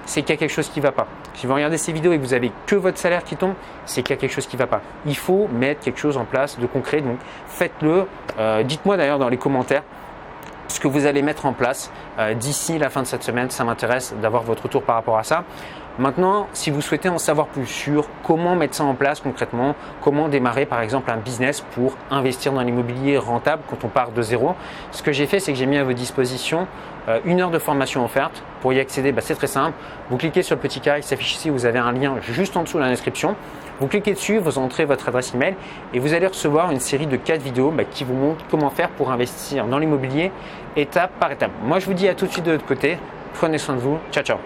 c'est 0.06 0.22
qu'il 0.22 0.30
y 0.30 0.32
a 0.32 0.36
quelque 0.38 0.50
chose 0.50 0.68
qui 0.68 0.80
ne 0.80 0.84
va 0.84 0.92
pas. 0.92 1.06
Si 1.34 1.46
vous 1.46 1.54
regardez 1.54 1.76
ces 1.76 1.92
vidéos 1.92 2.12
et 2.12 2.18
que 2.18 2.22
vous 2.22 2.32
avez 2.32 2.50
que 2.66 2.76
votre 2.76 2.96
salaire 2.96 3.24
qui 3.24 3.36
tombe, 3.36 3.54
c'est 3.84 4.02
qu'il 4.02 4.14
y 4.14 4.18
a 4.18 4.20
quelque 4.20 4.32
chose 4.32 4.46
qui 4.46 4.56
ne 4.56 4.60
va 4.60 4.66
pas. 4.66 4.80
Il 5.04 5.16
faut 5.16 5.48
mettre 5.48 5.80
quelque 5.80 5.98
chose 5.98 6.16
en 6.16 6.24
place 6.24 6.58
de 6.58 6.66
concret. 6.66 7.02
Donc 7.02 7.18
faites-le. 7.48 8.06
Euh, 8.38 8.62
dites-moi 8.62 8.96
d'ailleurs 8.96 9.18
dans 9.18 9.28
les 9.28 9.36
commentaires 9.36 9.82
ce 10.68 10.80
que 10.80 10.88
vous 10.88 11.06
allez 11.06 11.22
mettre 11.22 11.46
en 11.46 11.52
place 11.52 11.90
euh, 12.18 12.34
d'ici 12.34 12.78
la 12.78 12.90
fin 12.90 13.02
de 13.02 13.06
cette 13.06 13.22
semaine. 13.22 13.50
Ça 13.50 13.64
m'intéresse 13.64 14.14
d'avoir 14.20 14.42
votre 14.42 14.64
retour 14.64 14.82
par 14.82 14.96
rapport 14.96 15.18
à 15.18 15.24
ça. 15.24 15.44
Maintenant, 15.98 16.46
si 16.52 16.70
vous 16.70 16.82
souhaitez 16.82 17.08
en 17.08 17.16
savoir 17.16 17.46
plus 17.46 17.66
sur 17.66 18.06
comment 18.22 18.54
mettre 18.54 18.74
ça 18.74 18.84
en 18.84 18.94
place 18.94 19.20
concrètement, 19.20 19.74
comment 20.02 20.28
démarrer 20.28 20.66
par 20.66 20.82
exemple 20.82 21.10
un 21.10 21.16
business 21.16 21.62
pour 21.74 21.96
investir 22.10 22.52
dans 22.52 22.60
l'immobilier 22.60 23.16
rentable 23.16 23.62
quand 23.70 23.82
on 23.82 23.88
part 23.88 24.10
de 24.10 24.20
zéro, 24.20 24.54
ce 24.92 25.02
que 25.02 25.12
j'ai 25.12 25.26
fait, 25.26 25.40
c'est 25.40 25.52
que 25.52 25.58
j'ai 25.58 25.64
mis 25.64 25.78
à 25.78 25.84
votre 25.84 25.96
disposition 25.96 26.66
euh, 27.08 27.20
une 27.24 27.40
heure 27.40 27.50
de 27.50 27.58
formation 27.58 28.04
offerte. 28.04 28.42
Pour 28.60 28.72
y 28.72 28.80
accéder, 28.80 29.12
bah, 29.12 29.22
c'est 29.22 29.36
très 29.36 29.46
simple. 29.46 29.74
Vous 30.10 30.18
cliquez 30.18 30.42
sur 30.42 30.56
le 30.56 30.60
petit 30.60 30.80
carré 30.80 31.00
qui 31.00 31.08
s'affiche 31.08 31.34
ici, 31.36 31.48
vous 31.48 31.64
avez 31.64 31.78
un 31.78 31.92
lien 31.92 32.16
juste 32.20 32.56
en 32.56 32.64
dessous 32.64 32.76
de 32.76 32.82
la 32.82 32.90
description. 32.90 33.34
Vous 33.80 33.86
cliquez 33.86 34.12
dessus, 34.12 34.38
vous 34.38 34.58
entrez 34.58 34.84
votre 34.84 35.08
adresse 35.08 35.34
email 35.34 35.54
et 35.94 35.98
vous 35.98 36.14
allez 36.14 36.26
recevoir 36.26 36.70
une 36.70 36.80
série 36.80 37.06
de 37.06 37.16
quatre 37.16 37.42
vidéos 37.42 37.70
bah, 37.70 37.84
qui 37.84 38.04
vous 38.04 38.14
montrent 38.14 38.44
comment 38.50 38.70
faire 38.70 38.90
pour 38.90 39.10
investir 39.12 39.66
dans 39.66 39.78
l'immobilier 39.78 40.32
étape 40.76 41.12
par 41.18 41.30
étape. 41.32 41.52
Moi, 41.62 41.78
je 41.78 41.86
vous 41.86 41.94
dis 41.94 42.08
à 42.08 42.14
tout 42.14 42.26
de 42.26 42.32
suite 42.32 42.44
de 42.44 42.52
l'autre 42.52 42.66
côté. 42.66 42.98
Prenez 43.34 43.58
soin 43.58 43.74
de 43.74 43.80
vous. 43.80 43.98
Ciao, 44.10 44.24
ciao. 44.24 44.38